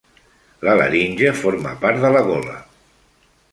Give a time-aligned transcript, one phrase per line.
[0.67, 2.59] La laringe forma part de la gola.